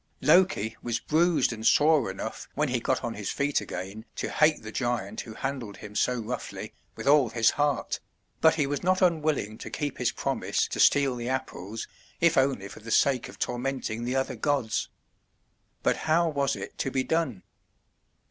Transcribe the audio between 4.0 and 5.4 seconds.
to hate the giant who